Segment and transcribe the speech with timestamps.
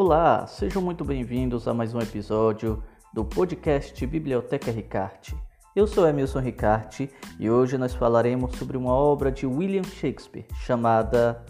[0.00, 2.80] Olá, sejam muito bem-vindos a mais um episódio
[3.12, 5.34] do podcast Biblioteca Ricarte.
[5.74, 11.44] Eu sou Emilson Ricarte e hoje nós falaremos sobre uma obra de William Shakespeare chamada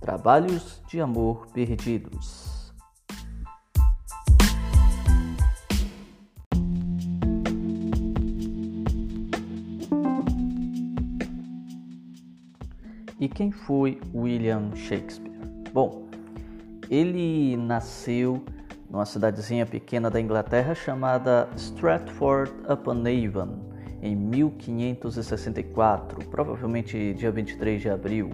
[0.00, 2.72] Trabalhos de Amor Perdidos.
[13.20, 15.30] E quem foi William Shakespeare?
[15.72, 16.10] Bom,
[16.92, 18.44] ele nasceu
[18.90, 27.88] numa cidadezinha pequena da Inglaterra chamada Stratford upon Avon em 1564, provavelmente dia 23 de
[27.88, 28.28] abril,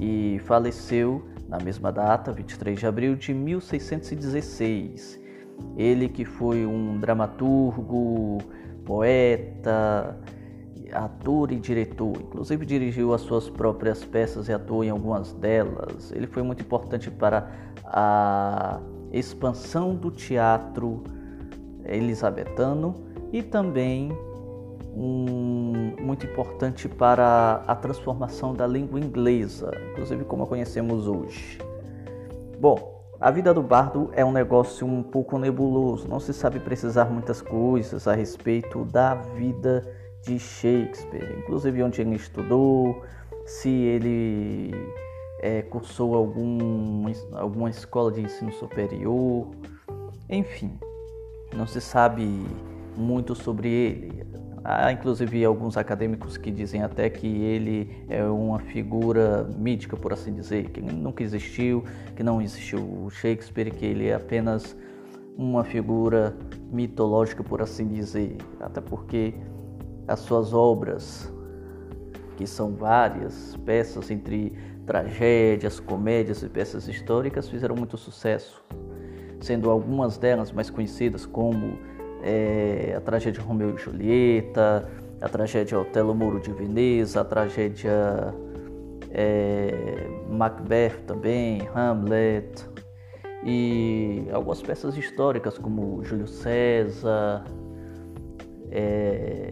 [0.00, 5.20] e faleceu na mesma data, 23 de abril de 1616.
[5.76, 8.38] Ele que foi um dramaturgo,
[8.84, 10.18] poeta,
[10.92, 16.12] ator e diretor, inclusive dirigiu as suas próprias peças e atuou em algumas delas.
[16.12, 17.50] Ele foi muito importante para
[17.84, 18.80] a
[19.12, 21.02] expansão do teatro
[21.84, 22.94] elisabetano
[23.32, 24.12] e também
[24.94, 31.58] um, muito importante para a transformação da língua inglesa, inclusive como a conhecemos hoje.
[32.58, 37.06] Bom, a vida do bardo é um negócio um pouco nebuloso, não se sabe precisar
[37.06, 39.86] muitas coisas a respeito da vida
[40.26, 43.04] de Shakespeare, inclusive onde ele estudou,
[43.46, 44.72] se ele
[45.40, 49.48] é, cursou algum, alguma escola de ensino superior,
[50.28, 50.76] enfim,
[51.54, 52.44] não se sabe
[52.96, 54.26] muito sobre ele.
[54.64, 60.34] Há inclusive alguns acadêmicos que dizem até que ele é uma figura mítica, por assim
[60.34, 61.84] dizer, que nunca existiu,
[62.16, 64.76] que não existiu Shakespeare, que ele é apenas
[65.38, 66.36] uma figura
[66.72, 69.34] mitológica, por assim dizer, até porque
[70.06, 71.32] as suas obras,
[72.36, 74.52] que são várias peças entre
[74.86, 78.62] tragédias, comédias e peças históricas, fizeram muito sucesso,
[79.40, 81.78] sendo algumas delas mais conhecidas como
[82.22, 84.88] é, a tragédia Romeu e Julieta,
[85.20, 88.34] a tragédia Otelo Moro de Veneza, a tragédia
[89.10, 92.64] é, Macbeth também, Hamlet,
[93.44, 97.44] e algumas peças históricas como Júlio César,
[98.70, 99.45] é,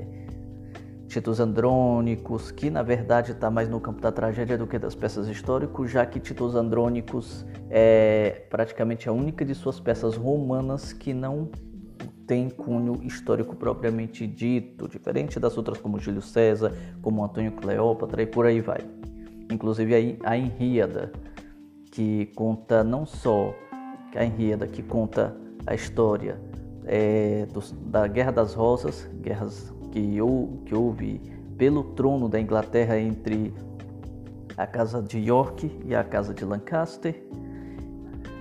[1.15, 5.29] Titos Andrônicos, que na verdade está mais no campo da tragédia do que das peças
[5.29, 11.49] históricas, já que Titos Andrônicos é praticamente a única de suas peças romanas que não
[12.27, 18.27] tem cunho histórico propriamente dito, diferente das outras como Júlio César, como Antônio Cleópatra e
[18.27, 18.81] por aí vai.
[19.53, 21.13] Inclusive a Henríada,
[21.93, 23.55] que conta não só
[24.17, 26.41] a Henríada, que conta a história
[26.85, 27.47] é,
[27.87, 30.19] da Guerra das Rosas, guerras que,
[30.67, 31.21] que houve
[31.57, 33.55] pelo trono da Inglaterra entre
[34.57, 37.23] a casa de York e a casa de Lancaster,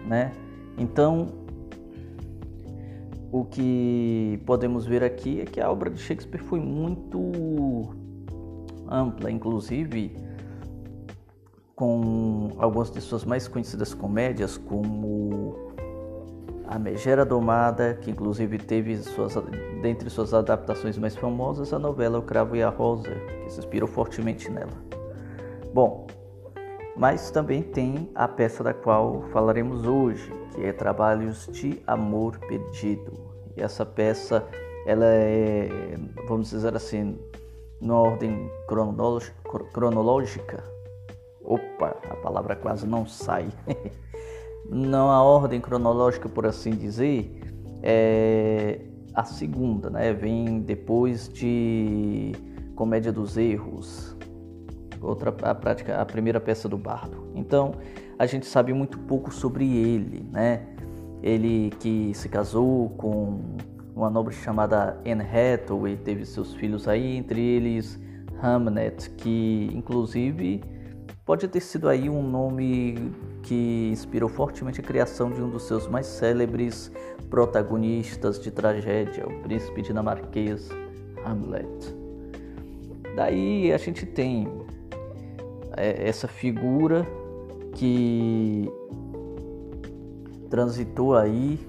[0.07, 0.31] né?
[0.79, 1.27] Então,
[3.31, 7.93] o que podemos ver aqui é que a obra de Shakespeare foi muito
[8.89, 10.17] ampla, inclusive
[11.75, 15.62] com algumas de suas mais conhecidas comédias, como
[16.73, 19.35] a Megera Domada, que inclusive teve suas,
[19.83, 23.13] dentre suas adaptações mais famosas a novela O Cravo e a Rosa,
[23.43, 24.73] que se inspirou fortemente nela.
[25.71, 26.07] Bom,
[26.97, 33.13] mas também tem a peça da qual falaremos hoje, que é Trabalhos de Amor Perdido.
[33.55, 34.43] E essa peça,
[34.87, 35.69] ela é,
[36.27, 37.19] vamos dizer assim,
[37.79, 40.63] na ordem cronológica.
[41.43, 43.47] Opa, a palavra quase não sai.
[44.69, 47.41] não a ordem cronológica, por assim dizer,
[47.81, 48.79] é
[49.13, 50.11] a segunda, né?
[50.13, 52.31] Vem depois de
[52.75, 54.17] Comédia dos Erros,
[54.99, 57.27] outra a prática, a primeira peça do Bardo.
[57.35, 57.75] Então,
[58.17, 60.67] a gente sabe muito pouco sobre ele, né?
[61.21, 63.39] Ele que se casou com
[63.95, 67.99] uma nobre chamada Anne Hathaway, teve seus filhos aí, entre eles
[68.41, 70.61] Hamnet, que inclusive
[71.23, 73.11] pode ter sido aí um nome
[73.43, 76.91] que inspirou fortemente a criação de um dos seus mais célebres
[77.29, 80.69] protagonistas de tragédia, o príncipe dinamarquês
[81.25, 81.95] Hamlet.
[83.15, 84.47] Daí a gente tem
[85.77, 87.05] é, essa figura
[87.75, 88.71] que
[90.49, 91.59] transitou aí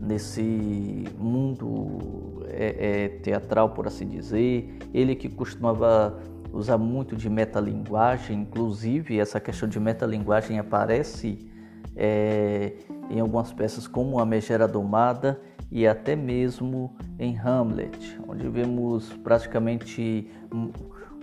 [0.00, 4.74] nesse mundo é, é, teatral, por assim dizer.
[4.92, 6.18] Ele que costumava
[6.52, 11.50] usa muito de metalinguagem, inclusive essa questão de metalinguagem aparece
[11.96, 12.72] é,
[13.08, 20.28] em algumas peças como A Megera Domada e até mesmo em Hamlet, onde vemos praticamente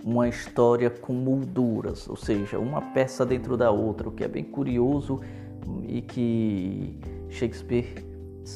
[0.04, 4.44] uma história com molduras, ou seja, uma peça dentro da outra, o que é bem
[4.44, 5.20] curioso
[5.86, 6.98] e que
[7.28, 8.04] Shakespeare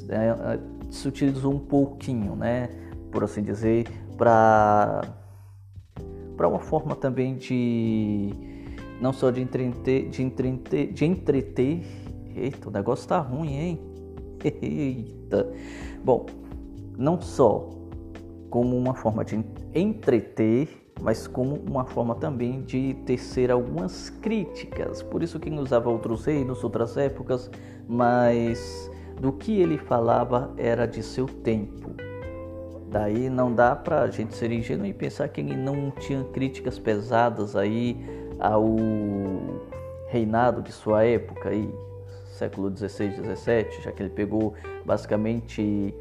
[0.09, 0.59] é,
[0.91, 2.71] se utilizou um pouquinho, né,
[3.11, 3.87] por assim dizer,
[4.17, 5.03] para
[6.43, 8.33] para uma forma também de
[9.00, 11.85] não só de entreter, de entreter, de entreter.
[12.35, 13.81] Eita, o negócio tá ruim, hein?
[14.61, 15.53] Eita.
[16.03, 16.27] Bom,
[16.99, 17.71] não só
[18.50, 25.00] como uma forma de entreter, mas como uma forma também de tecer algumas críticas.
[25.00, 27.49] Por isso que usava outros reinos, outras épocas,
[27.87, 28.91] mas
[29.21, 32.12] do que ele falava era de seu tempo.
[32.93, 36.79] Daí não dá para a gente ser ingênuo e pensar que ele não tinha críticas
[36.79, 37.97] pesadas aí
[38.39, 38.77] ao
[40.09, 41.75] reinado de sua época aí,
[42.27, 44.53] século 16, 17, já que ele pegou
[44.85, 45.94] basicamente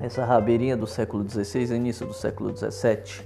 [0.00, 3.22] essa rabeirinha do século 16 início do século 17.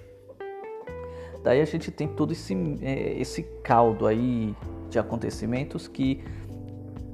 [1.44, 2.52] Daí a gente tem todo esse,
[2.82, 4.56] é, esse caldo aí
[4.90, 6.20] de acontecimentos que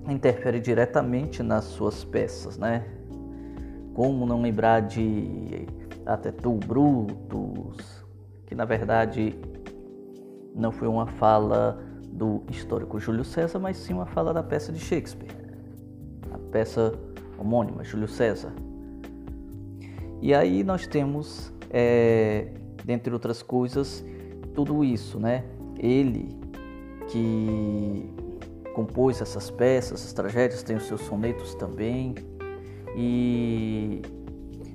[0.09, 2.98] interfere diretamente nas suas peças, né?
[3.99, 5.67] Como não lembrar de
[6.07, 8.07] Atetu Brutus,
[8.47, 9.35] que na verdade
[10.55, 14.79] não foi uma fala do histórico Júlio César, mas sim uma fala da peça de
[14.79, 15.35] Shakespeare,
[16.31, 16.97] a peça
[17.37, 18.53] homônima Júlio César.
[20.23, 22.53] E aí nós temos, é,
[22.85, 24.05] dentre outras coisas,
[24.55, 25.43] tudo isso, né?
[25.77, 26.39] Ele
[27.09, 28.09] que
[28.75, 32.15] compôs essas peças, essas tragédias, tem os seus sonetos também
[33.01, 34.03] e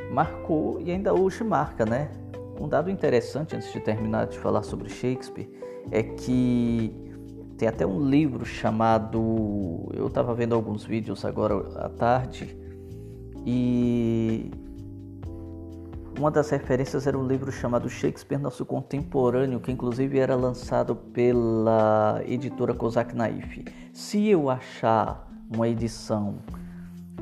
[0.10, 2.10] marcou e ainda hoje marca, né?
[2.58, 5.50] Um dado interessante antes de terminar de falar sobre Shakespeare
[5.92, 6.96] é que
[7.58, 9.90] tem até um livro chamado.
[9.94, 12.58] Eu estava vendo alguns vídeos agora à tarde
[13.46, 14.50] e
[16.18, 22.22] uma das referências era um livro chamado Shakespeare Nosso Contemporâneo, que inclusive era lançado pela
[22.26, 23.66] editora Kozak Naif.
[23.92, 26.38] Se eu achar uma edição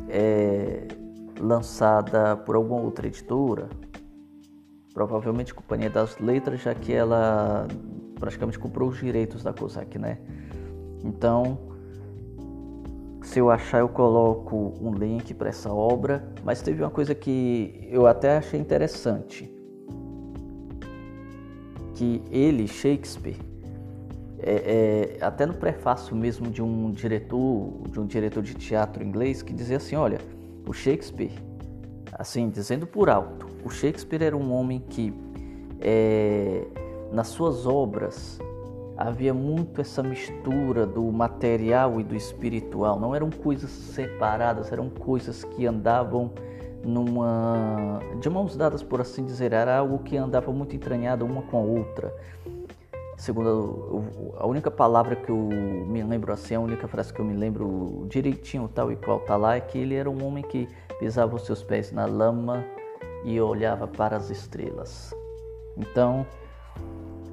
[0.09, 0.87] é,
[1.39, 3.69] lançada por alguma outra editora,
[4.93, 7.67] provavelmente Companhia das Letras, já que ela
[8.19, 10.19] praticamente comprou os direitos da COSAC, né?
[11.03, 11.57] Então,
[13.21, 16.33] se eu achar, eu coloco um link para essa obra.
[16.43, 19.49] Mas teve uma coisa que eu até achei interessante,
[21.95, 23.37] que ele, Shakespeare,
[24.43, 29.41] é, é, até no prefácio mesmo de um diretor, de um diretor de teatro inglês,
[29.41, 30.19] que dizia assim, olha,
[30.67, 31.33] o Shakespeare,
[32.13, 35.13] assim, dizendo por alto, o Shakespeare era um homem que
[35.79, 36.65] é,
[37.11, 38.39] nas suas obras
[38.97, 42.99] havia muito essa mistura do material e do espiritual.
[42.99, 46.31] Não eram coisas separadas, eram coisas que andavam
[46.83, 49.53] numa de mãos dadas, por assim dizer.
[49.53, 52.13] Era algo que andava muito entranhado uma com a outra.
[53.21, 54.03] Segundo
[54.39, 58.07] a única palavra que eu me lembro assim, a única frase que eu me lembro
[58.09, 61.45] direitinho tal e qual tá lá é que ele era um homem que pisava os
[61.45, 62.65] seus pés na lama
[63.23, 65.13] e olhava para as estrelas.
[65.77, 66.25] Então,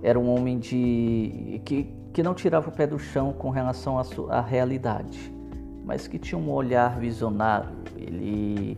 [0.02, 3.98] era um homem de que, que não tirava o pé do chão com relação
[4.28, 5.32] à, realidade,
[5.86, 7.74] mas que tinha um olhar visionário.
[7.96, 8.76] Ele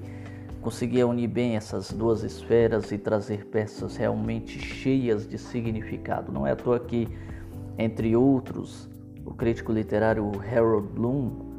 [0.60, 6.30] conseguia unir bem essas duas esferas e trazer peças realmente cheias de significado.
[6.30, 7.08] Não é à toa que,
[7.78, 8.88] entre outros,
[9.24, 11.50] o crítico literário Harold Bloom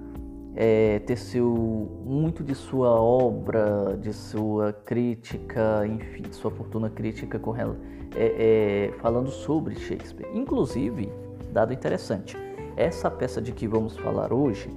[0.56, 7.56] é, teceu muito de sua obra, de sua crítica, enfim, de sua fortuna crítica com
[7.56, 7.70] é,
[8.16, 10.30] é, falando sobre Shakespeare.
[10.34, 11.10] Inclusive,
[11.52, 12.38] dado interessante,
[12.76, 14.70] essa peça de que vamos falar hoje,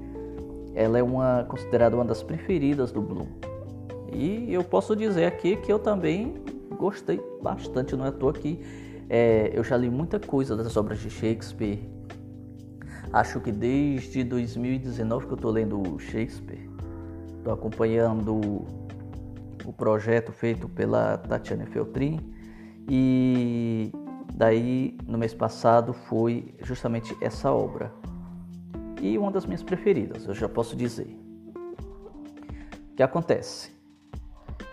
[0.74, 3.26] ela é uma considerada uma das preferidas do Bloom.
[4.14, 6.42] E eu posso dizer aqui que eu também
[6.78, 8.60] gostei bastante, não é à toa que
[9.10, 11.80] é, eu já li muita coisa das obras de Shakespeare,
[13.14, 16.68] Acho que desde 2019 que eu estou lendo Shakespeare,
[17.38, 18.66] estou acompanhando
[19.64, 22.18] o projeto feito pela Tatiana Feltrin
[22.90, 23.92] e
[24.34, 27.94] daí no mês passado foi justamente essa obra
[29.00, 31.16] e uma das minhas preferidas, eu já posso dizer.
[32.90, 33.70] O que acontece?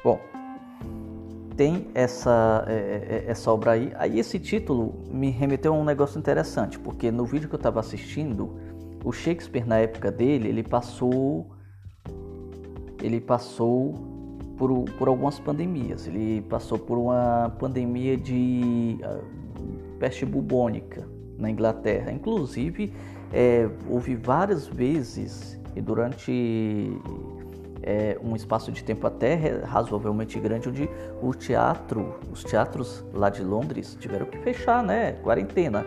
[0.04, 0.20] Bom,
[1.56, 3.92] tem essa, é, é, essa obra aí.
[3.96, 7.80] Aí esse título me remeteu a um negócio interessante, porque no vídeo que eu estava
[7.80, 8.56] assistindo,
[9.04, 11.48] o Shakespeare na época dele, ele passou
[13.02, 13.94] ele passou
[14.58, 16.08] por, por algumas pandemias.
[16.08, 21.08] Ele passou por uma pandemia de uh, peste bubônica
[21.38, 22.12] na Inglaterra.
[22.12, 22.94] Inclusive,
[23.34, 26.92] é, houve várias vezes e durante
[27.84, 30.90] é, um espaço de tempo até razoavelmente grande onde
[31.22, 35.14] o teatro, os teatros lá de Londres tiveram que fechar, né?
[35.24, 35.86] Quarentena.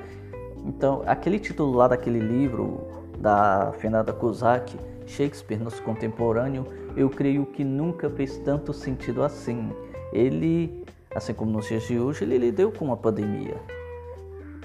[0.65, 2.81] Então, aquele título lá daquele livro
[3.19, 9.71] da Fernanda Kozak, Shakespeare, nosso contemporâneo, eu creio que nunca fez tanto sentido assim.
[10.13, 10.85] Ele,
[11.15, 13.57] assim como nos dias de hoje, ele lidou com a pandemia.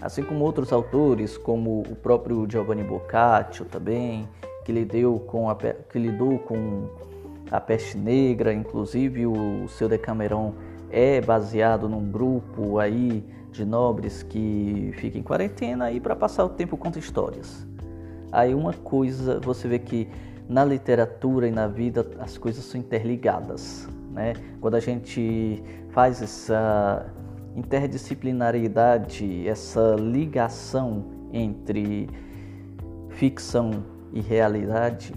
[0.01, 4.27] Assim como outros autores, como o próprio Giovanni Boccaccio também,
[4.63, 6.87] que lidou com a, que lidou com
[7.51, 10.53] a peste negra, inclusive o seu Decameron
[10.91, 16.49] é baseado num grupo aí de nobres que fica em quarentena e para passar o
[16.49, 17.65] tempo conta histórias.
[18.31, 20.07] Aí uma coisa, você vê que
[20.47, 24.33] na literatura e na vida as coisas são interligadas, né?
[24.61, 27.11] Quando a gente faz essa
[27.55, 32.07] interdisciplinariedade, essa ligação entre
[33.09, 35.13] ficção e realidade,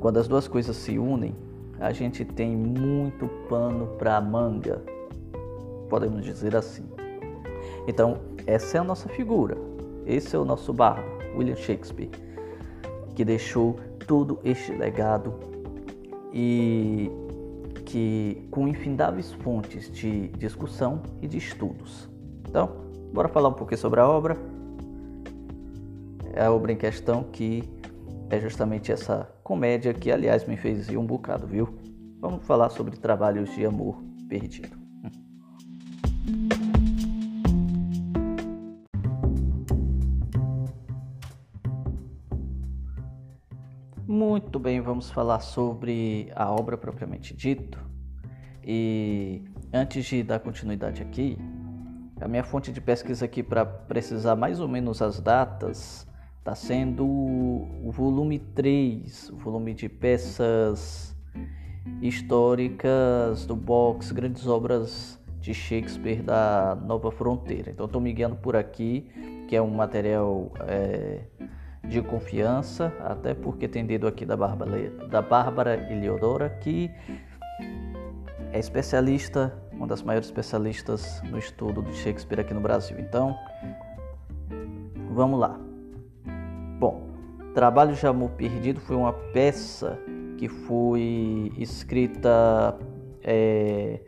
[0.00, 1.34] quando as duas coisas se unem,
[1.78, 4.82] a gente tem muito pano para manga,
[5.88, 6.84] podemos dizer assim.
[7.86, 9.56] Então, essa é a nossa figura,
[10.06, 11.04] esse é o nosso bardo,
[11.36, 12.10] William Shakespeare,
[13.14, 15.34] que deixou todo este legado
[16.32, 17.10] e
[17.84, 22.08] que com infindáveis fontes de discussão e de estudos.
[22.48, 22.70] Então,
[23.12, 24.36] bora falar um pouquinho sobre a obra.
[26.32, 27.68] É a obra em questão que
[28.30, 31.76] é justamente essa comédia que, aliás, me fez ir um bocado, viu?
[32.20, 34.78] Vamos falar sobre trabalhos de amor perdido.
[44.06, 47.78] Muito bem, vamos falar sobre a obra propriamente dito.
[48.62, 51.36] E antes de dar continuidade aqui,
[52.20, 56.06] a minha fonte de pesquisa aqui para precisar mais ou menos as datas
[56.40, 61.14] está sendo o volume 3, o volume de peças
[62.00, 67.70] históricas do box Grandes Obras de Shakespeare da Nova Fronteira.
[67.70, 69.06] Então estou me guiando por aqui,
[69.48, 71.20] que é um material é,
[71.84, 76.90] de confiança, até porque tem dedo aqui da Bárbara, da Bárbara Eliodora, que
[78.50, 82.98] é especialista, uma das maiores especialistas no estudo de Shakespeare aqui no Brasil.
[82.98, 83.36] Então,
[85.10, 85.69] vamos lá.
[86.80, 87.06] Bom,
[87.52, 89.98] Trabalho de Amor Perdido foi uma peça
[90.38, 92.74] que foi escrita
[93.22, 94.00] é,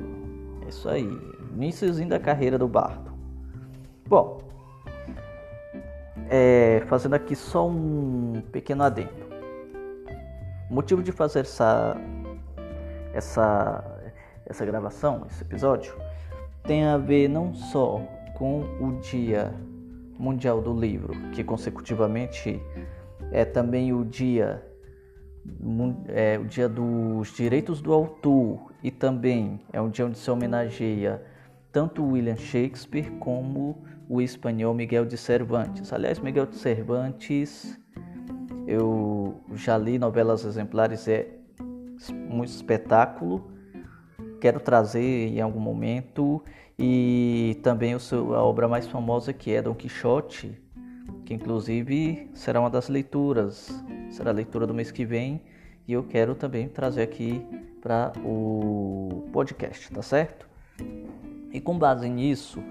[0.66, 1.08] É isso aí,
[1.54, 3.14] iníciozinho da carreira do Bardo.
[4.10, 4.45] Bom,
[6.30, 9.26] é, fazendo aqui só um pequeno adendo.
[10.70, 11.96] O motivo de fazer essa,
[13.14, 13.84] essa,
[14.46, 15.96] essa gravação, esse episódio,
[16.64, 18.02] tem a ver não só
[18.36, 19.54] com o Dia
[20.18, 22.62] Mundial do Livro, que consecutivamente
[23.32, 24.64] é também o dia
[26.08, 31.22] é, o dia dos direitos do autor e também é um dia onde se homenageia
[31.72, 35.92] tanto William Shakespeare como o espanhol Miguel de Cervantes.
[35.92, 37.80] Aliás, Miguel de Cervantes,
[38.68, 41.28] eu já li novelas exemplares, é
[42.30, 43.52] um espetáculo.
[44.40, 46.44] Quero trazer em algum momento
[46.78, 50.62] e também seu, a obra mais famosa que é Dom Quixote,
[51.26, 55.42] que inclusive será uma das leituras, será a leitura do mês que vem
[55.88, 57.46] e eu quero também trazer aqui
[57.82, 60.48] para o podcast, tá certo?
[61.52, 62.62] E com base nisso,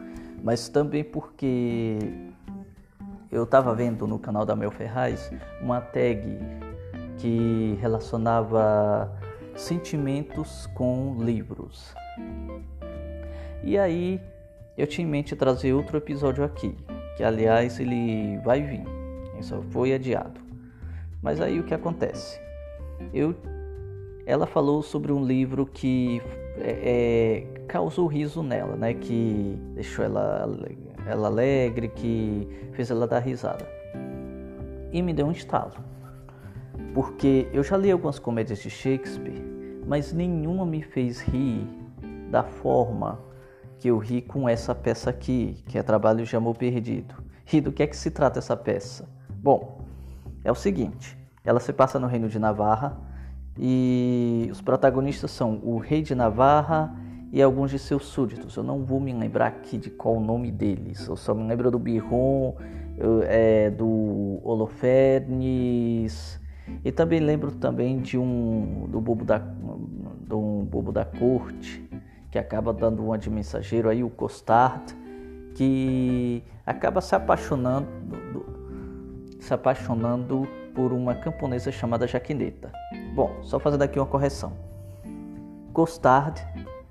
[0.45, 1.97] mas também porque
[3.33, 5.33] eu estava vendo no canal da Mel Ferraz
[5.63, 6.39] uma tag
[7.17, 9.11] que relacionava
[9.57, 11.95] sentimentos com livros.
[13.63, 14.21] E aí
[14.77, 16.77] eu tinha em mente trazer outro episódio aqui,
[17.17, 18.85] que aliás ele vai vir,
[19.33, 20.43] ele só foi adiado.
[21.23, 22.39] Mas aí o que acontece?
[23.15, 23.35] Eu,
[24.27, 26.21] ela falou sobre um livro que
[26.59, 28.95] é, é, causou riso nela, né?
[28.95, 30.49] Que deixou ela,
[31.07, 33.67] ela alegre, que fez ela dar risada.
[34.93, 35.75] E me deu um estalo.
[36.95, 39.43] Porque eu já li algumas comédias de Shakespeare,
[39.87, 41.67] mas nenhuma me fez rir
[42.31, 43.19] da forma
[43.79, 47.15] que eu ri com essa peça aqui, que é Trabalho de Amor Perdido.
[47.53, 49.09] E do que é que se trata essa peça?
[49.31, 49.85] Bom,
[50.43, 52.97] é o seguinte: ela se passa no Reino de Navarra
[53.59, 56.95] e os protagonistas são o rei de Navarra
[57.35, 58.57] e alguns de seus súditos.
[58.57, 61.05] Eu não vou me lembrar aqui de qual o nome deles.
[61.09, 62.55] Eu só me lembro do Biron,
[63.27, 66.41] é, do Holofernes
[66.85, 71.85] e também lembro também de um do bobo da de um bobo da corte
[72.31, 74.97] que acaba dando uma de mensageiro aí o Costard
[75.57, 77.89] que acaba se apaixonando
[79.41, 82.73] se apaixonando por uma camponesa chamada Jaquineta.
[83.13, 84.53] Bom, só fazendo aqui uma correção.
[85.73, 86.41] Gostard,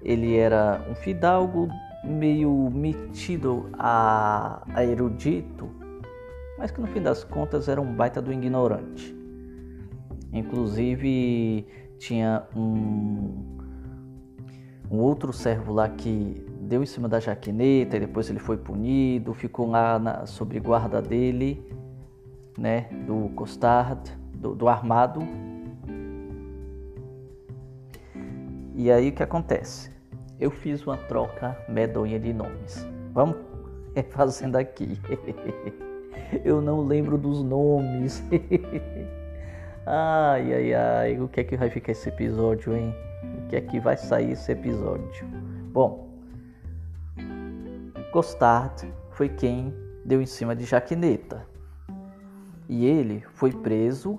[0.03, 1.69] ele era um fidalgo
[2.03, 5.69] meio metido a, a erudito,
[6.57, 9.15] mas que no fim das contas era um baita do ignorante.
[10.31, 11.65] Inclusive
[11.97, 13.57] tinha um,
[14.91, 19.33] um outro servo lá que deu em cima da jaqueneta e depois ele foi punido,
[19.33, 21.65] ficou lá na, sob guarda dele,
[22.57, 25.21] né, do Costard, do, do armado.
[28.75, 29.92] E aí o que acontece?
[30.43, 32.85] Eu fiz uma troca medonha de nomes.
[33.13, 33.37] Vamos
[34.11, 34.99] fazendo aqui.
[36.43, 38.21] Eu não lembro dos nomes.
[39.85, 42.95] Ai, ai, ai, o que é que vai ficar esse episódio, hein?
[43.37, 45.27] O que é que vai sair esse episódio?
[45.73, 46.07] Bom,
[48.13, 49.73] Gostard foi quem
[50.05, 51.45] deu em cima de Jaqueneta.
[52.69, 54.17] E ele foi preso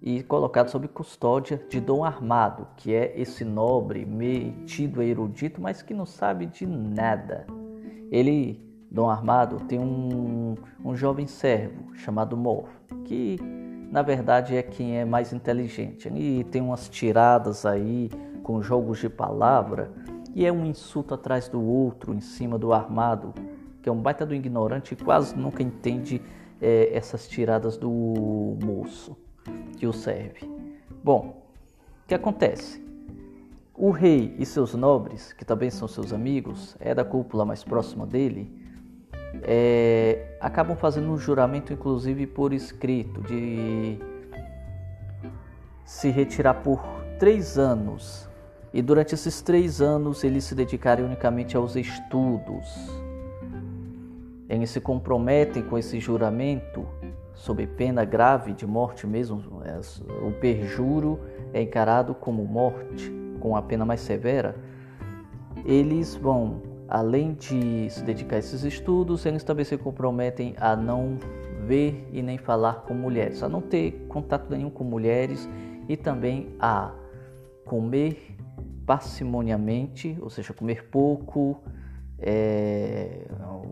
[0.00, 5.82] e colocado sob custódia de Dom Armado, que é esse nobre metido a erudito, mas
[5.82, 7.46] que não sabe de nada.
[8.10, 12.70] Ele, Dom Armado, tem um, um jovem servo chamado Morf,
[13.04, 13.38] que
[13.90, 16.08] na verdade é quem é mais inteligente.
[16.14, 18.08] E tem umas tiradas aí
[18.42, 19.90] com jogos de palavra
[20.34, 23.34] e é um insulto atrás do outro em cima do armado,
[23.82, 26.22] que é um baita do ignorante e quase nunca entende
[26.60, 29.16] é, essas tiradas do moço
[29.76, 30.48] que o serve.
[31.02, 31.42] Bom,
[32.04, 32.82] o que acontece?
[33.74, 38.04] O rei e seus nobres, que também são seus amigos, é da cúpula mais próxima
[38.04, 38.50] dele,
[39.42, 43.98] é, acabam fazendo um juramento, inclusive por escrito, de
[45.84, 46.82] se retirar por
[47.18, 48.28] três anos.
[48.72, 52.66] E durante esses três anos eles se dedicarem unicamente aos estudos.
[54.48, 56.86] Eles se comprometem com esse juramento
[57.38, 59.62] sob pena grave de morte mesmo.
[59.64, 59.78] É,
[60.26, 61.20] o perjuro
[61.52, 64.56] é encarado como morte, com a pena mais severa.
[65.64, 71.18] Eles vão além de se dedicar a esses estudos, eles também se comprometem a não
[71.66, 75.48] ver e nem falar com mulheres, a não ter contato nenhum com mulheres
[75.86, 76.92] e também a
[77.64, 78.36] comer
[78.86, 81.62] parcimoniamente, ou seja, comer pouco,
[82.20, 83.26] é,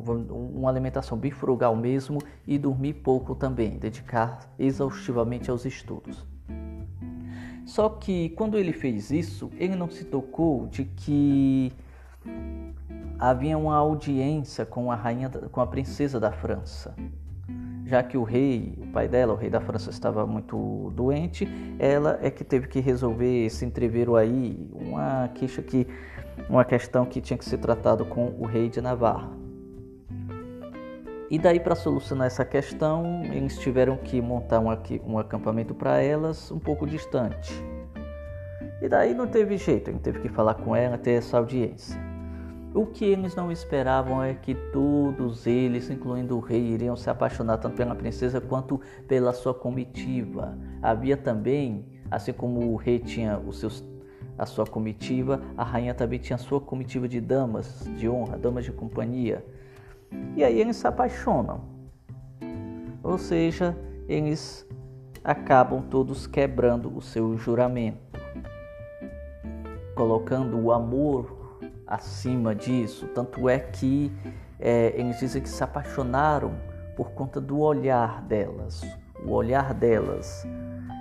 [0.06, 6.26] uma alimentação bem frugal mesmo e dormir pouco também, dedicar exaustivamente aos estudos.
[7.64, 11.72] Só que quando ele fez isso, ele não se tocou de que
[13.18, 16.94] havia uma audiência com a rainha, com a princesa da França.
[17.84, 22.18] Já que o rei, o pai dela, o rei da França, estava muito doente, ela
[22.20, 25.86] é que teve que resolver esse entreveiro aí, uma queixa que,
[26.48, 29.30] uma questão que tinha que ser tratado com o rei de Navarra.
[31.28, 34.68] E daí para solucionar essa questão, eles tiveram que montar um,
[35.06, 37.52] um acampamento para elas um pouco distante.
[38.80, 41.98] E daí não teve jeito, gente teve que falar com ela, ter essa audiência.
[42.76, 47.56] O que eles não esperavam é que todos eles, incluindo o rei, iriam se apaixonar
[47.56, 50.56] tanto pela princesa quanto pela sua comitiva.
[50.82, 53.82] Havia também, assim como o rei tinha os seus,
[54.38, 58.64] a sua comitiva, a rainha também tinha a sua comitiva de damas de honra, damas
[58.64, 59.44] de companhia.
[60.36, 61.62] E aí eles se apaixonam.
[63.02, 63.76] Ou seja,
[64.08, 64.66] eles
[65.22, 67.98] acabam todos quebrando o seu juramento,
[69.94, 73.06] colocando o amor acima disso.
[73.08, 74.12] Tanto é que
[74.58, 76.54] é, eles dizem que se apaixonaram
[76.96, 78.82] por conta do olhar delas.
[79.24, 80.46] O olhar delas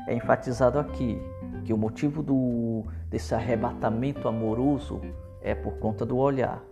[0.08, 1.20] é enfatizado aqui,
[1.66, 5.02] que o motivo do, desse arrebatamento amoroso
[5.42, 6.64] é por conta do olhar.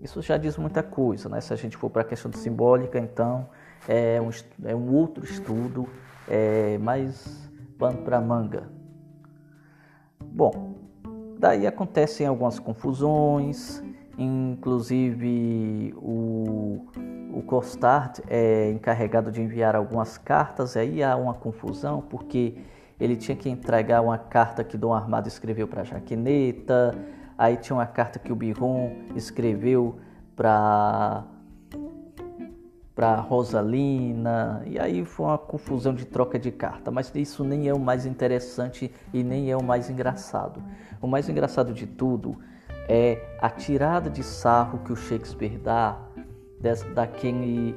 [0.00, 1.40] Isso já diz muita coisa, né?
[1.40, 3.48] Se a gente for para a questão simbólica, então
[3.88, 4.30] é um,
[4.68, 5.88] é um outro estudo,
[6.28, 8.68] é mais pano para manga.
[10.20, 10.74] Bom,
[11.38, 13.82] Daí acontecem algumas confusões,
[14.16, 16.86] inclusive o,
[17.34, 22.54] o Costard é encarregado de enviar algumas cartas, aí há uma confusão porque
[22.98, 26.94] ele tinha que entregar uma carta que Dom Armado escreveu para Jaqueneta,
[27.36, 29.98] aí tinha uma carta que o Biron escreveu
[30.34, 31.24] para
[32.94, 37.74] para Rosalina, e aí foi uma confusão de troca de carta, mas isso nem é
[37.74, 40.62] o mais interessante e nem é o mais engraçado.
[41.02, 42.38] O mais engraçado de tudo
[42.88, 45.98] é a tirada de sarro que o Shakespeare dá
[46.94, 47.74] daquele,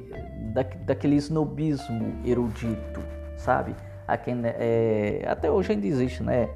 [0.54, 3.02] da, daquele snobismo erudito,
[3.36, 3.76] sabe?
[4.10, 6.48] A quem, é, até hoje ainda existe, né?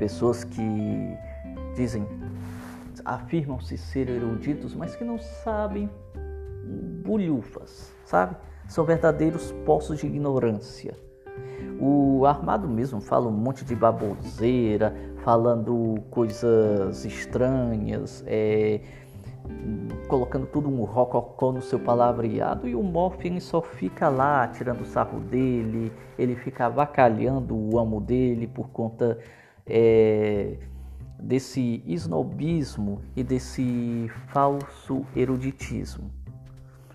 [0.00, 1.16] Pessoas que
[1.76, 2.04] dizem,
[3.04, 5.88] afirmam-se ser eruditos, mas que não sabem
[7.04, 8.36] bulhufas, sabe?
[8.66, 10.92] São verdadeiros poços de ignorância.
[11.80, 18.80] O Armado mesmo fala um monte de baboseira, falando coisas estranhas, é,
[20.08, 25.20] colocando tudo um rococó no seu palavreado e o Morphin só fica lá tirando sarro
[25.20, 29.18] dele, ele fica avacalhando o amo dele por conta
[29.66, 30.56] é,
[31.20, 36.10] desse snobismo e desse falso eruditismo.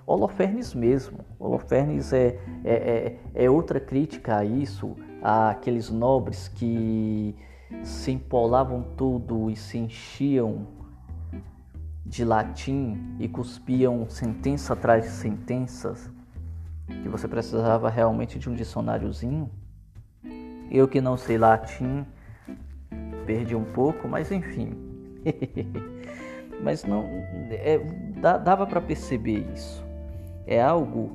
[0.06, 1.20] Holofernes mesmo.
[1.40, 7.36] Holofernes é, é, é, é outra crítica a isso, àqueles nobres que
[7.84, 10.68] se empolavam tudo e se enchiam
[12.06, 16.12] de latim e cuspiam sentença atrás de sentenças,
[17.02, 19.50] que você precisava realmente de um dicionáriozinho.
[20.70, 22.06] Eu que não sei latim,
[23.26, 24.74] perdi um pouco, mas enfim.
[26.62, 27.06] mas não
[27.52, 27.80] é,
[28.44, 29.84] dava para perceber isso
[30.46, 31.12] é algo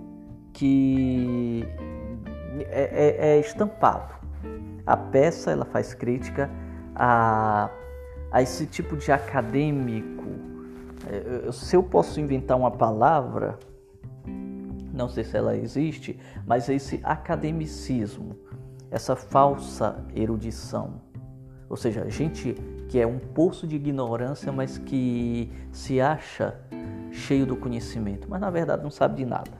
[0.52, 1.66] que
[2.70, 4.14] é, é, é estampado.
[4.86, 6.50] A peça ela faz crítica
[6.94, 7.70] a,
[8.32, 10.47] a esse tipo de acadêmico.
[11.08, 13.58] É, se eu posso inventar uma palavra,
[14.92, 18.36] não sei se ela existe, mas esse academicismo,
[18.90, 21.00] essa falsa erudição.
[21.68, 22.54] Ou seja, gente
[22.88, 26.58] que é um poço de ignorância, mas que se acha
[27.12, 29.52] cheio do conhecimento, mas na verdade não sabe de nada.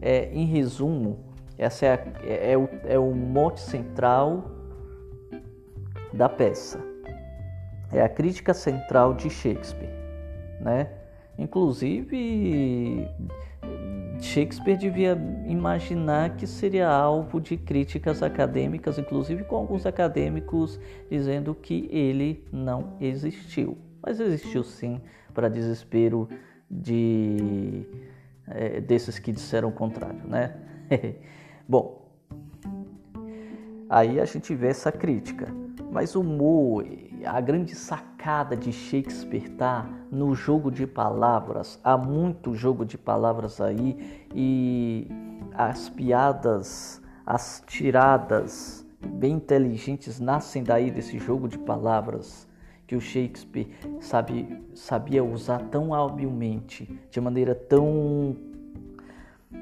[0.00, 1.18] É, em resumo,
[1.56, 4.44] essa é, a, é, é, o, é o mote central
[6.12, 6.78] da peça.
[7.90, 9.90] É a crítica central de Shakespeare,
[10.60, 10.90] né?
[11.38, 13.08] Inclusive,
[14.20, 15.16] Shakespeare devia
[15.46, 22.96] imaginar que seria alvo de críticas acadêmicas, inclusive com alguns acadêmicos dizendo que ele não
[23.00, 23.78] existiu.
[24.02, 25.00] Mas existiu sim,
[25.32, 26.28] para desespero
[26.68, 27.86] de
[28.48, 30.54] é, desses que disseram o contrário, né?
[31.68, 32.10] Bom,
[33.88, 35.46] aí a gente vê essa crítica,
[35.92, 36.84] mas o humor,
[37.24, 41.80] a grande sacada de Shakespeare tá no jogo de palavras.
[41.82, 45.08] Há muito jogo de palavras aí e
[45.54, 52.48] as piadas, as tiradas bem inteligentes nascem daí desse jogo de palavras
[52.86, 53.68] que o Shakespeare
[54.00, 58.34] sabe, sabia usar tão habilmente, de maneira tão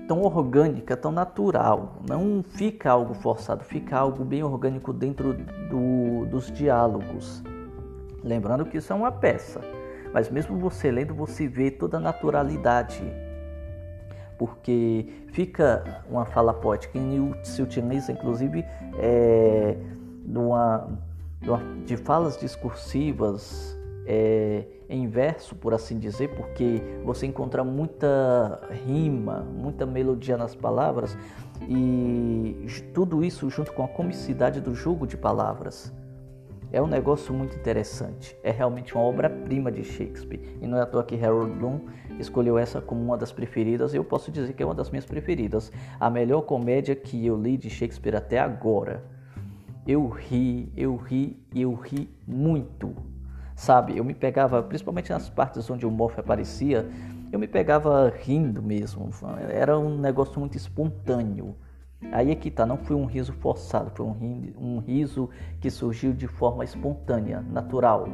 [0.07, 2.03] tão orgânica, tão natural.
[2.09, 7.43] Não fica algo forçado, fica algo bem orgânico dentro do, dos diálogos.
[8.23, 9.61] Lembrando que isso é uma peça,
[10.13, 13.03] mas mesmo você lendo, você vê toda a naturalidade.
[14.39, 18.65] Porque fica uma fala poética e se utiliza, inclusive,
[18.99, 19.77] é,
[20.25, 20.89] numa,
[21.87, 23.76] de falas discursivas
[24.07, 31.17] é, em verso, por assim dizer, porque você encontra muita rima, muita melodia nas palavras
[31.69, 35.93] e tudo isso junto com a comicidade do jogo de palavras.
[36.73, 38.37] É um negócio muito interessante.
[38.43, 40.59] É realmente uma obra-prima de Shakespeare.
[40.61, 41.81] E não é à toa que Harold Bloom
[42.19, 43.95] escolheu essa como uma das preferidas.
[43.95, 45.73] Eu posso dizer que é uma das minhas preferidas.
[45.99, 49.05] A melhor comédia que eu li de Shakespeare até agora
[49.87, 52.93] eu ri, eu ri, eu ri muito.
[53.57, 56.87] Sabe, eu me pegava, principalmente nas partes onde o Morph aparecia,
[57.33, 59.09] eu me pegava rindo mesmo.
[59.51, 61.57] Era um negócio muito espontâneo.
[62.13, 66.13] Aí é que tá, não foi um riso forçado, foi um, um riso que surgiu
[66.13, 68.07] de forma espontânea, natural.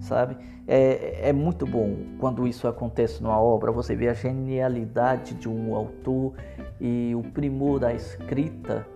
[0.00, 0.36] Sabe?
[0.66, 5.74] É, é muito bom quando isso acontece numa obra, você vê a genialidade de um
[5.74, 6.32] autor
[6.80, 8.86] e o primor da escrita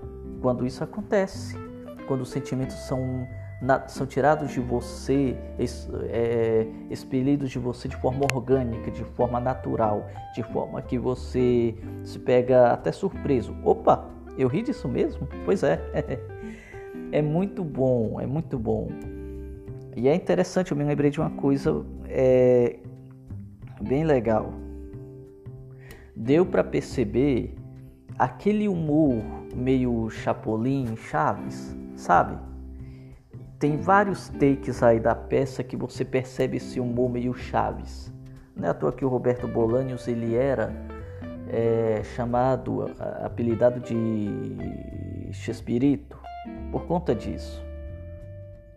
[0.41, 1.57] quando isso acontece,
[2.07, 3.27] quando os sentimentos são,
[3.87, 5.37] são tirados de você,
[6.11, 12.19] é, expelidos de você de forma orgânica, de forma natural, de forma que você se
[12.19, 13.55] pega até surpreso.
[13.65, 15.29] Opa, eu ri disso mesmo?
[15.45, 15.81] Pois é.
[17.13, 18.89] É muito bom, é muito bom.
[19.97, 22.81] E é interessante, eu me lembrei de uma coisa é,
[23.81, 24.53] bem legal.
[26.17, 27.55] Deu para perceber
[28.19, 29.23] aquele humor
[29.55, 32.37] meio Chapolin, Chaves, sabe?
[33.59, 38.13] Tem vários takes aí da peça que você percebe esse humor meio Chaves.
[38.57, 40.73] Não é à toa que o Roberto Bolanios ele era
[41.49, 42.91] é, chamado,
[43.23, 46.19] apelidado de Chespirito
[46.71, 47.63] por conta disso.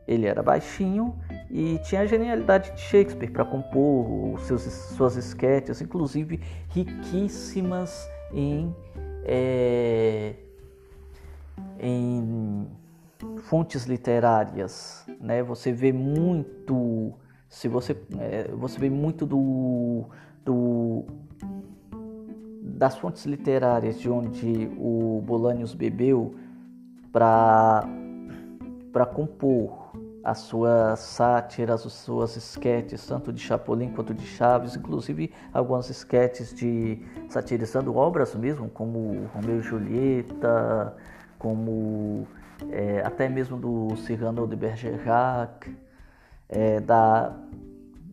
[0.08, 1.16] Ele era baixinho
[1.52, 8.74] e tinha a genialidade de Shakespeare para compor seus, suas esquetes, inclusive riquíssimas em
[9.26, 10.34] é,
[11.80, 12.68] em
[13.40, 15.42] fontes literárias, né?
[15.44, 17.14] Você vê muito,
[17.50, 20.06] se você é, você vê muito do,
[20.44, 21.06] do
[22.62, 26.36] das fontes literárias de onde o Bolanius bebeu
[27.12, 27.86] para
[29.14, 29.88] compor
[30.24, 36.54] as suas sátiras, as suas esquetes, tanto de Chapolin quanto de Chaves, inclusive algumas esquetes
[36.54, 40.94] de satirizando obras mesmo, como Romeu e Julieta,
[41.40, 42.28] como
[42.72, 45.76] é, até mesmo do Cyrano de Bergerac,
[46.50, 47.36] é, da,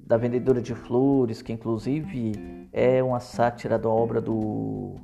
[0.07, 4.96] da Vendedora de Flores, que inclusive é uma sátira da obra do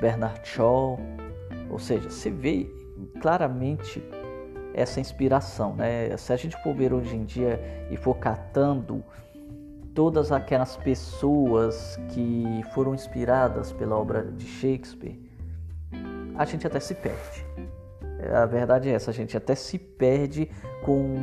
[0.00, 0.98] Bernard Shaw.
[1.70, 2.70] Ou seja, se vê
[3.20, 4.02] claramente
[4.74, 6.16] essa inspiração, né?
[6.16, 9.02] Se a gente for ver hoje em dia e for catando
[9.94, 15.18] todas aquelas pessoas que foram inspiradas pela obra de Shakespeare,
[16.36, 17.44] a gente até se perde.
[18.32, 20.50] A verdade é essa, a gente até se perde
[20.84, 21.14] com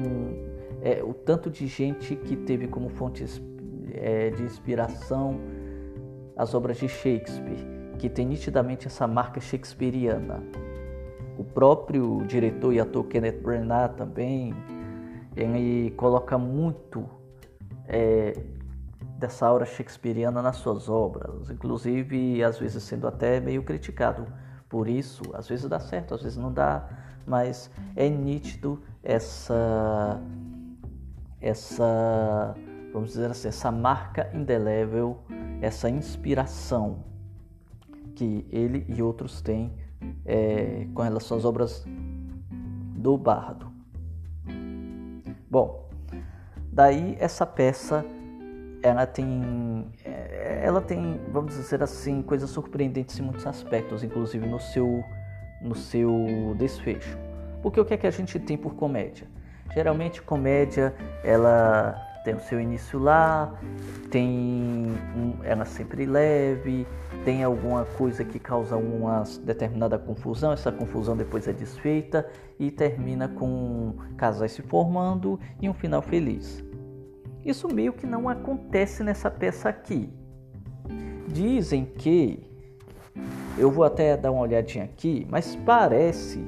[0.81, 3.25] é, o tanto de gente que teve como fonte
[3.93, 5.39] é, de inspiração
[6.38, 7.65] as obras de Shakespeare,
[7.97, 10.43] que tem nitidamente essa marca shakespeariana.
[11.38, 14.53] O próprio diretor e ator Kenneth Branagh também,
[15.36, 17.10] ele coloca muito
[17.88, 18.34] é,
[19.17, 24.27] dessa aura shakespeariana nas suas obras, inclusive às vezes sendo até meio criticado
[24.75, 26.85] por isso, às vezes dá certo, às vezes não dá,
[27.25, 30.19] mas é nítido essa
[31.39, 32.53] essa
[32.91, 35.23] vamos dizer assim, essa marca indelével,
[35.61, 37.05] essa inspiração
[38.15, 39.71] que ele e outros têm
[40.25, 41.85] é, com relação às obras
[42.97, 43.71] do Bardo.
[45.49, 45.89] Bom,
[46.69, 48.03] daí essa peça
[48.83, 49.89] ela tem
[50.62, 55.04] ela tem vamos dizer assim coisas surpreendentes em muitos aspectos inclusive no seu
[55.62, 57.17] no seu desfecho
[57.62, 59.28] porque o que é que a gente tem por comédia
[59.74, 60.93] geralmente comédia
[61.24, 61.95] ela
[62.26, 63.54] tem o seu início lá,
[64.10, 66.88] tem um, ela sempre leve,
[67.24, 72.28] tem alguma coisa que causa uma determinada confusão, essa confusão depois é desfeita
[72.60, 76.63] e termina com casais se formando e um final feliz.
[77.45, 80.12] Isso meio que não acontece nessa peça aqui.
[81.36, 82.39] Dizem que
[83.58, 86.39] eu vou até dar uma olhadinha aqui, mas parece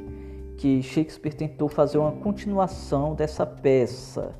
[0.55, 4.33] que Shakespeare tentou fazer uma continuação dessa peça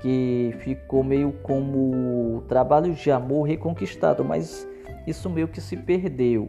[0.00, 4.68] que ficou meio como trabalhos de amor reconquistado, mas
[5.04, 6.48] isso meio que se perdeu.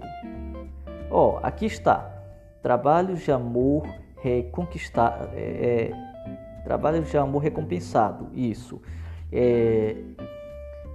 [1.09, 2.15] Ó, oh, aqui está.
[2.61, 3.87] Trabalhos de amor
[4.21, 5.29] reconquistado.
[5.33, 5.91] É,
[6.67, 8.29] é, de amor recompensado.
[8.31, 8.79] Isso.
[9.31, 9.95] É,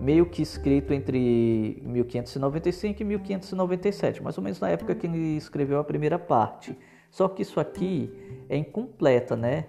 [0.01, 5.79] meio que escrito entre 1595 e 1597, mais ou menos na época que ele escreveu
[5.79, 6.79] a primeira parte.
[7.11, 8.13] Só que isso aqui
[8.49, 9.67] é incompleta, né?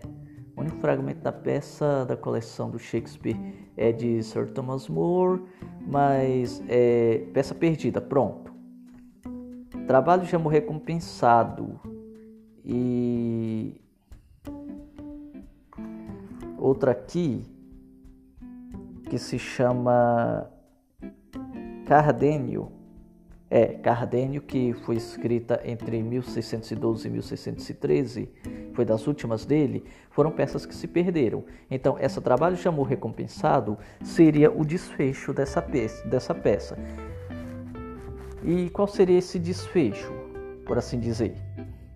[0.56, 3.38] O único fragmento da peça da coleção do Shakespeare
[3.78, 5.42] é de Sir Thomas More,
[5.88, 8.54] mas é peça perdida, pronto.
[9.88, 11.80] Trabalho de amor recompensado
[12.64, 13.82] e
[16.58, 17.44] outra aqui
[19.10, 20.50] que se chama
[21.86, 22.80] Cardenio
[23.50, 28.30] é Cardenio, que foi escrita entre 1612 e 1613,
[28.74, 31.44] foi das últimas dele, foram peças que se perderam.
[31.70, 36.08] Então, esse trabalho de amor recompensado seria o desfecho dessa peça.
[36.08, 36.78] Dessa peça.
[38.44, 40.14] E qual seria esse desfecho,
[40.66, 41.36] por assim dizer?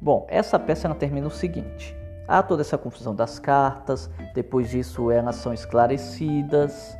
[0.01, 1.95] Bom, essa peça ela termina o seguinte:
[2.27, 6.97] há toda essa confusão das cartas, depois disso elas são esclarecidas,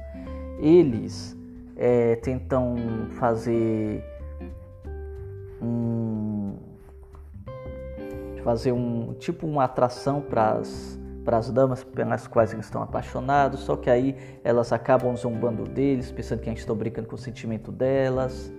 [0.59, 1.37] eles
[1.75, 2.75] é, tentam
[3.11, 4.03] fazer
[5.61, 6.55] um
[8.43, 13.89] fazer um tipo uma atração para as damas pelas quais eles estão apaixonados, só que
[13.89, 18.51] aí elas acabam zombando deles, pensando que a gente está brincando com o sentimento delas.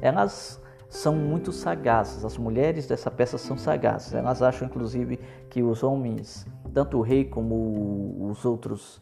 [0.00, 4.14] Elas são muito sagazes, as mulheres dessa peça são sagazes.
[4.14, 9.00] Elas acham, inclusive, que os homens, tanto o rei como os outros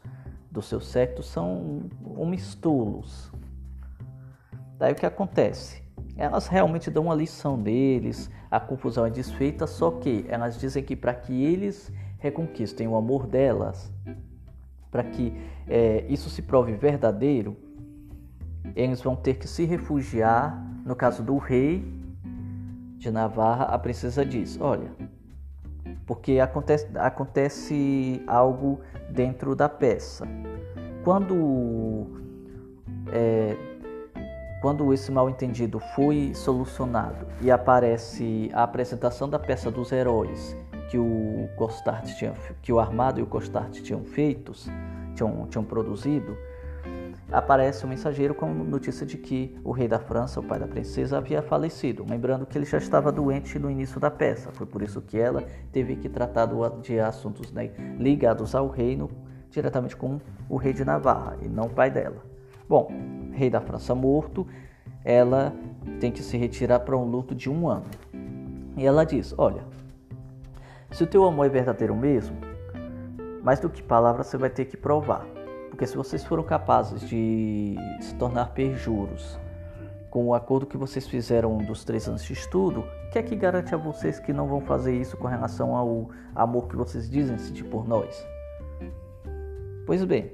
[0.50, 1.82] do seu sexo, são
[2.16, 3.30] homens tolos.
[4.78, 5.80] Daí o que acontece?
[6.20, 10.94] elas realmente dão uma lição deles, a confusão é desfeita, só que elas dizem que
[10.94, 13.90] para que eles reconquistem o amor delas,
[14.90, 15.32] para que
[15.66, 17.56] é, isso se prove verdadeiro,
[18.76, 20.66] eles vão ter que se refugiar.
[20.84, 21.82] No caso do rei
[22.98, 24.90] de Navarra, a princesa diz: Olha,
[26.06, 28.80] porque acontece, acontece algo
[29.10, 30.26] dentro da peça.
[31.04, 32.06] Quando
[33.12, 33.56] é,
[34.60, 40.54] quando esse mal-entendido foi solucionado e aparece a apresentação da peça dos heróis
[40.90, 41.48] que o
[42.18, 44.68] tinha, que o Armado e o Costart tinham feitos,
[45.14, 46.36] tinham, tinham produzido,
[47.32, 50.66] aparece o um mensageiro com notícia de que o rei da França, o pai da
[50.66, 52.04] princesa, havia falecido.
[52.08, 55.44] Lembrando que ele já estava doente no início da peça, foi por isso que ela
[55.72, 56.48] teve que tratar
[56.82, 59.10] de assuntos né, ligados ao reino
[59.50, 62.22] diretamente com o rei de Navarra e não o pai dela.
[62.68, 62.88] Bom,
[63.32, 64.46] rei da França morto,
[65.04, 65.52] ela
[65.98, 67.86] tem que se retirar para um luto de um ano.
[68.76, 69.64] E ela diz: Olha,
[70.92, 72.36] se o teu amor é verdadeiro mesmo,
[73.42, 75.26] mais do que palavras você vai ter que provar.
[75.80, 79.38] Porque se vocês foram capazes de se tornar perjuros
[80.10, 83.34] com o acordo que vocês fizeram dos três anos de estudo, o que é que
[83.34, 87.38] garante a vocês que não vão fazer isso com relação ao amor que vocês dizem
[87.38, 88.22] sentir por nós?
[89.86, 90.30] Pois bem,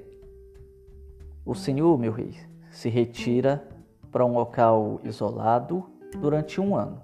[1.45, 2.35] o Senhor, meu rei,
[2.69, 3.65] se retira
[4.11, 7.01] para um local isolado durante um ano.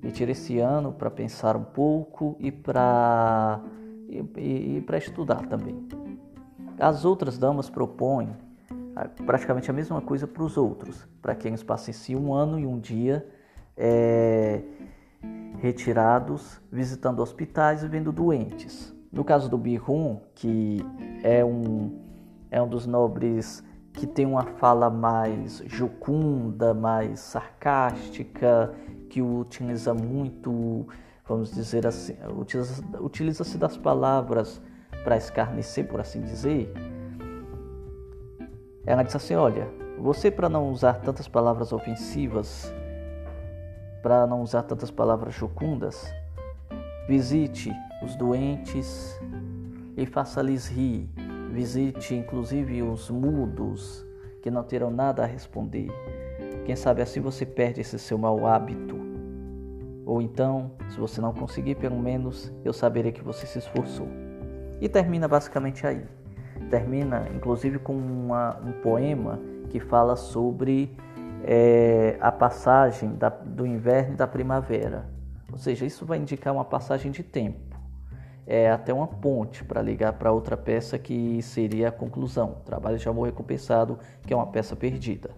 [0.00, 3.60] Retira esse ano para pensar um pouco e para
[4.08, 6.05] e, e, e para estudar também.
[6.78, 8.36] As outras damas propõem
[9.26, 12.66] praticamente a mesma coisa para os outros, para que eles passem se um ano e
[12.66, 13.26] um dia
[13.76, 14.62] é,
[15.58, 18.94] retirados, visitando hospitais e vendo doentes.
[19.12, 20.84] No caso do Bihun, que
[21.22, 21.98] é um,
[22.50, 23.62] é um dos nobres
[23.92, 28.74] que tem uma fala mais jocunda, mais sarcástica,
[29.08, 30.86] que utiliza muito,
[31.26, 34.60] vamos dizer assim, utiliza-se utiliza das palavras
[35.06, 36.74] para escarnecer, por assim dizer.
[38.84, 39.68] Ela diz assim: Olha,
[40.00, 42.74] você, para não usar tantas palavras ofensivas,
[44.02, 46.12] para não usar tantas palavras jocundas,
[47.06, 47.70] visite
[48.02, 49.16] os doentes
[49.96, 51.08] e faça-lhes rir
[51.52, 54.04] Visite inclusive os mudos
[54.42, 55.88] que não terão nada a responder.
[56.64, 58.96] Quem sabe assim você perde esse seu mau hábito.
[60.04, 64.25] Ou então, se você não conseguir, pelo menos eu saberei que você se esforçou.
[64.80, 66.04] E termina basicamente aí.
[66.70, 69.38] Termina inclusive com uma, um poema
[69.70, 70.96] que fala sobre
[71.44, 75.06] é, a passagem da, do inverno e da primavera.
[75.52, 77.66] Ou seja, isso vai indicar uma passagem de tempo
[78.46, 83.08] é até uma ponte para ligar para outra peça que seria a conclusão, Trabalho de
[83.08, 85.30] Amor Recompensado, que é uma peça perdida.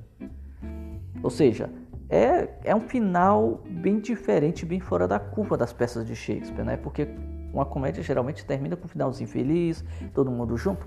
[1.23, 1.71] Ou seja,
[2.11, 6.77] é, é um final bem diferente, bem fora da curva das peças de Shakespeare, né?
[6.77, 7.09] Porque
[7.53, 10.87] uma comédia geralmente termina com um finalzinho feliz, todo mundo junto,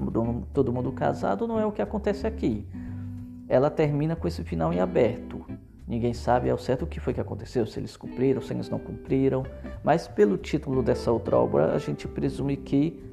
[0.54, 2.68] todo mundo casado, não é o que acontece aqui.
[3.48, 5.46] Ela termina com esse final em aberto.
[5.88, 8.80] Ninguém sabe ao certo o que foi que aconteceu, se eles cumpriram, se eles não
[8.80, 9.44] cumpriram,
[9.84, 13.04] mas pelo título dessa outra obra, a gente presume que,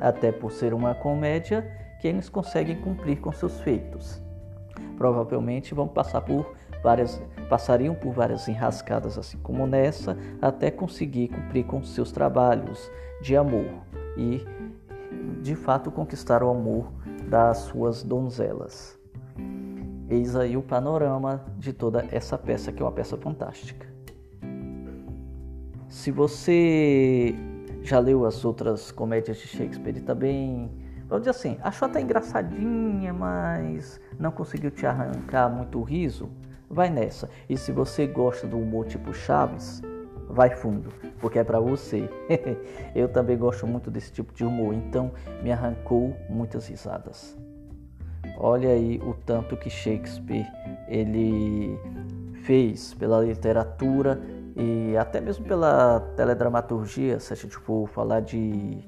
[0.00, 1.68] até por ser uma comédia,
[2.00, 4.22] que eles conseguem cumprir com seus feitos.
[4.96, 6.54] Provavelmente vão passar por
[6.86, 7.20] várias,
[7.50, 12.88] passariam por várias enrascadas, assim como nessa, até conseguir cumprir com seus trabalhos
[13.20, 13.66] de amor
[14.16, 14.46] e,
[15.42, 16.92] de fato, conquistar o amor
[17.28, 18.96] das suas donzelas.
[20.08, 23.84] Eis aí o panorama de toda essa peça, que é uma peça fantástica.
[25.88, 27.34] Se você
[27.82, 30.70] já leu as outras comédias de Shakespeare também,
[31.08, 36.30] vamos dizer assim, achou até engraçadinha, mas não conseguiu te arrancar muito riso,
[36.68, 37.28] vai nessa.
[37.48, 39.82] E se você gosta do humor tipo Chaves,
[40.28, 42.08] vai fundo, porque é para você.
[42.94, 47.36] Eu também gosto muito desse tipo de humor, então me arrancou muitas risadas.
[48.38, 50.46] Olha aí o tanto que Shakespeare
[50.88, 51.78] ele
[52.42, 54.20] fez pela literatura
[54.56, 58.78] e até mesmo pela teledramaturgia, se a gente for falar de,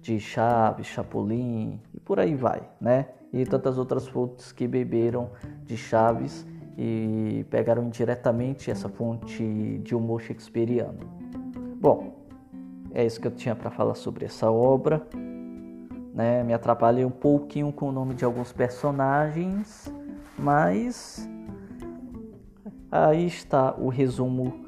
[0.00, 3.08] de Chaves, Chapolin e por aí vai, né?
[3.32, 5.30] E tantas outras fontes que beberam
[5.64, 11.00] de Chaves e pegaram indiretamente essa fonte de humor shakespeariano.
[11.80, 12.26] Bom,
[12.92, 15.06] é isso que eu tinha para falar sobre essa obra
[16.14, 16.42] né?
[16.44, 19.92] Me atrapalhei um pouquinho com o nome de alguns personagens,
[20.38, 21.28] mas
[22.90, 24.66] aí está o resumo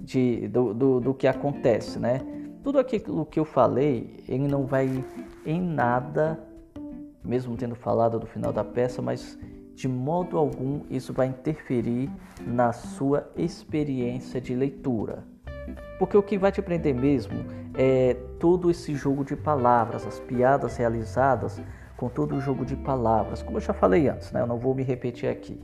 [0.00, 2.20] de, do, do, do que acontece, né?
[2.62, 5.04] Tudo aquilo que eu falei, ele não vai
[5.44, 6.40] em nada,
[7.24, 9.38] mesmo tendo falado do final da peça, mas
[9.74, 12.10] de modo algum isso vai interferir
[12.46, 15.24] na sua experiência de leitura.
[15.98, 17.44] Porque o que vai te prender mesmo
[17.74, 21.60] é todo esse jogo de palavras, as piadas realizadas
[21.96, 23.42] com todo o jogo de palavras.
[23.42, 24.40] Como eu já falei antes, né?
[24.40, 25.60] eu não vou me repetir aqui.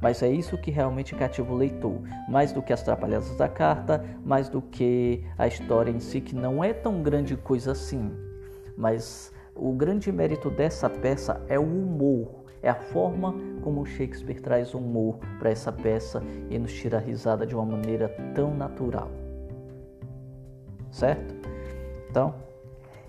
[0.00, 4.02] Mas é isso que realmente cativa o leitor, mais do que as trapalhadas da carta,
[4.24, 8.10] mais do que a história em si, que não é tão grande coisa assim.
[8.76, 14.74] Mas o grande mérito dessa peça é o humor, é a forma como Shakespeare traz
[14.74, 19.10] humor para essa peça e nos tira a risada de uma maneira tão natural
[20.90, 21.34] certo?
[22.10, 22.34] Então,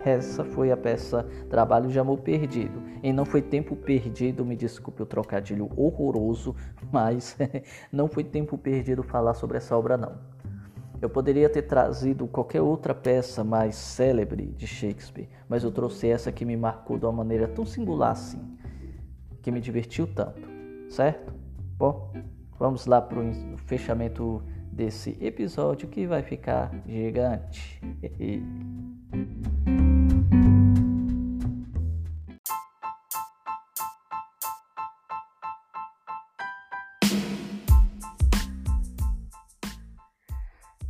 [0.03, 2.81] essa foi a peça Trabalho de Amor Perdido.
[3.03, 6.55] E não foi tempo perdido, me desculpe o trocadilho horroroso,
[6.91, 7.37] mas
[7.91, 10.13] não foi tempo perdido falar sobre essa obra não.
[11.01, 16.31] Eu poderia ter trazido qualquer outra peça mais célebre de Shakespeare, mas eu trouxe essa
[16.31, 18.39] que me marcou de uma maneira tão singular assim,
[19.41, 20.47] que me divertiu tanto,
[20.89, 21.33] certo?
[21.77, 22.11] Bom,
[22.59, 27.81] vamos lá para o fechamento desse episódio que vai ficar gigante.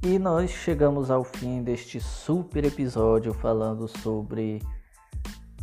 [0.04, 4.60] E nós chegamos ao fim deste super episódio falando sobre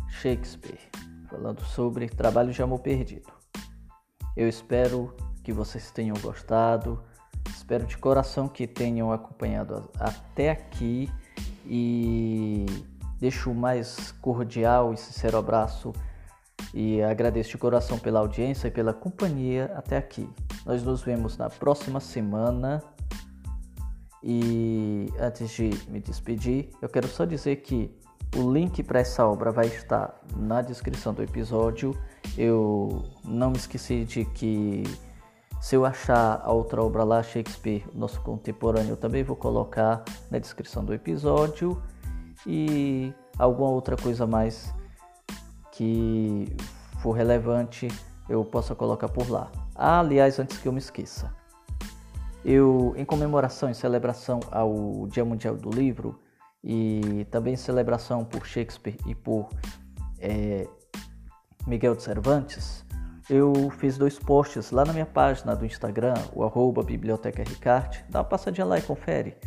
[0.07, 0.79] Shakespeare,
[1.29, 3.31] falando sobre Trabalho de Amor Perdido.
[4.35, 7.03] Eu espero que vocês tenham gostado,
[7.47, 11.09] espero de coração que tenham acompanhado até aqui
[11.65, 12.65] e
[13.19, 15.93] deixo o mais cordial e sincero abraço
[16.73, 20.27] e agradeço de coração pela audiência e pela companhia até aqui.
[20.65, 22.83] Nós nos vemos na próxima semana
[24.23, 27.98] e antes de me despedir, eu quero só dizer que
[28.35, 31.97] o link para essa obra vai estar na descrição do episódio.
[32.37, 34.83] Eu não me esqueci de que
[35.59, 40.39] se eu achar a outra obra lá, Shakespeare, nosso contemporâneo, eu também vou colocar na
[40.39, 41.81] descrição do episódio
[42.45, 44.73] e alguma outra coisa mais
[45.71, 46.55] que
[47.01, 47.87] for relevante
[48.29, 49.51] eu possa colocar por lá.
[49.75, 51.33] Ah, aliás, antes que eu me esqueça,
[52.45, 56.19] eu, em comemoração e celebração ao Dia Mundial do Livro
[56.63, 59.49] e também celebração por Shakespeare e por
[60.19, 60.67] é,
[61.65, 62.85] Miguel de Cervantes,
[63.29, 68.03] eu fiz dois posts lá na minha página do Instagram, o arroba Biblioteca Ricarte.
[68.09, 69.37] Dá uma passadinha lá e confere.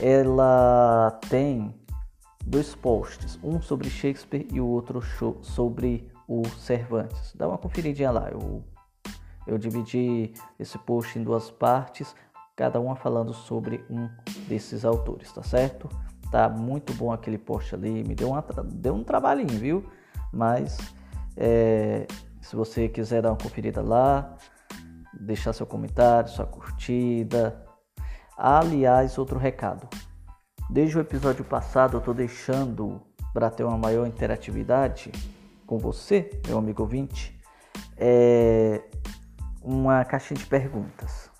[0.00, 1.72] Ela tem
[2.44, 5.00] dois posts, um sobre Shakespeare e o outro
[5.42, 7.32] sobre o Cervantes.
[7.34, 8.28] Dá uma conferidinha lá.
[8.30, 8.64] Eu
[9.46, 12.14] eu dividi esse post em duas partes,
[12.56, 14.08] cada uma falando sobre um
[14.48, 15.88] desses autores, tá certo?
[16.30, 19.84] Tá muito bom aquele post ali, me deu, uma, deu um trabalhinho, viu?
[20.32, 20.78] Mas
[21.36, 22.06] é,
[22.40, 24.36] se você quiser dar uma conferida lá,
[25.20, 27.64] deixar seu comentário, sua curtida.
[28.36, 29.88] Aliás, outro recado.
[30.68, 33.00] Desde o episódio passado eu estou deixando
[33.32, 35.12] para ter uma maior interatividade
[35.66, 37.38] com você, meu amigo ouvinte,
[37.96, 38.82] é,
[39.62, 41.30] uma caixinha de perguntas.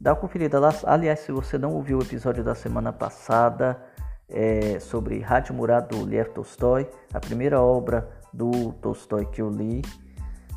[0.00, 0.72] Dá uma conferida lá.
[0.84, 3.80] Aliás, se você não ouviu o episódio da semana passada
[4.28, 9.82] é, sobre Rádio Murad do Lev Tolstói, a primeira obra do Tolstói que eu li,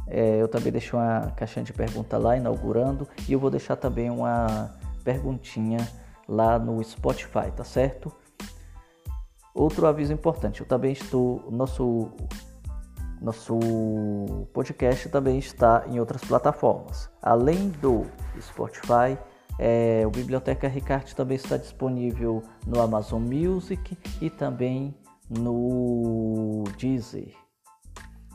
[0.08, 4.10] é, eu também deixei uma caixinha de pergunta lá inaugurando e eu vou deixar também
[4.10, 4.72] uma
[5.04, 5.80] perguntinha
[6.28, 8.12] lá no Spotify, tá certo?
[9.54, 12.12] Outro aviso importante, eu também estou, nosso
[13.22, 13.60] nosso
[14.52, 17.08] podcast também está em outras plataformas.
[17.22, 18.04] Além do
[18.42, 19.16] Spotify,
[19.60, 24.96] é, o Biblioteca Ricarte também está disponível no Amazon Music e também
[25.30, 27.34] no Deezer.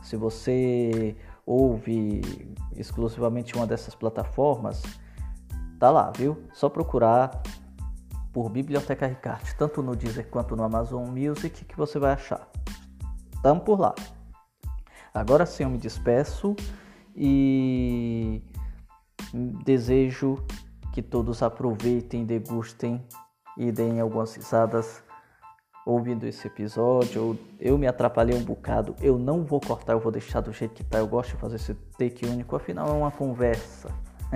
[0.03, 1.15] Se você
[1.45, 2.21] ouve
[2.75, 4.81] exclusivamente uma dessas plataformas,
[5.79, 6.43] tá lá, viu?
[6.53, 7.41] Só procurar
[8.31, 12.47] por Biblioteca Ricarte, tanto no Deezer quanto no Amazon Music, que você vai achar.
[13.41, 13.93] Tamo por lá.
[15.13, 16.55] Agora sim eu me despeço
[17.15, 18.43] e
[19.65, 20.37] desejo
[20.97, 23.05] que todos aproveitem, degustem
[23.55, 25.03] e deem algumas risadas
[25.85, 27.37] ouvindo esse episódio.
[27.59, 30.83] Eu me atrapalhei um bocado, eu não vou cortar, eu vou deixar do jeito que
[30.83, 30.97] tá.
[30.97, 33.91] Eu gosto de fazer esse take único, afinal é uma conversa.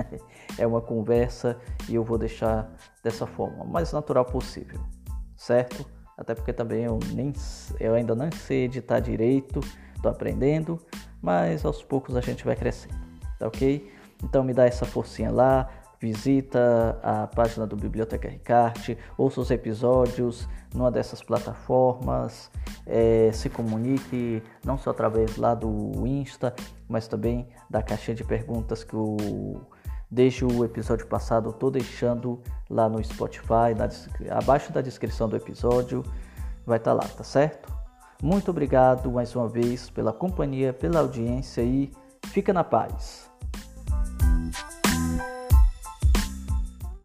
[0.56, 1.58] é uma conversa
[1.88, 4.78] e eu vou deixar dessa forma, mais natural possível,
[5.34, 5.84] certo?
[6.16, 7.32] Até porque também eu nem
[7.80, 9.58] eu ainda não sei editar direito
[9.96, 10.80] Estou aprendendo,
[11.20, 12.94] mas aos poucos a gente vai crescendo,
[13.36, 13.92] tá ok?
[14.22, 15.68] Então me dá essa forcinha lá,
[16.02, 22.50] visita a página do Biblioteca Ricarte, ouça os episódios numa dessas plataformas,
[22.84, 26.52] é, se comunique não só através lá do Insta,
[26.88, 29.60] mas também da caixinha de perguntas que o
[30.10, 33.88] desde o episódio passado estou deixando lá no Spotify, na,
[34.36, 36.02] abaixo da descrição do episódio,
[36.66, 37.72] vai estar tá lá, tá certo?
[38.22, 41.90] Muito obrigado mais uma vez pela companhia, pela audiência e
[42.26, 43.30] fica na paz.